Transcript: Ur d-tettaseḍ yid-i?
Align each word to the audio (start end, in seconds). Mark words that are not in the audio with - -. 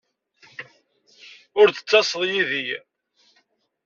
Ur 1.59 1.67
d-tettaseḍ 1.69 2.21
yid-i? 2.31 2.69